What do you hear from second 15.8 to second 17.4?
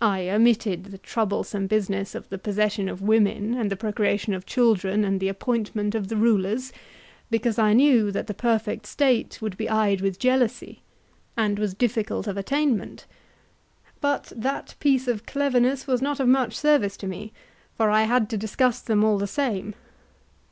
was not of much service to me,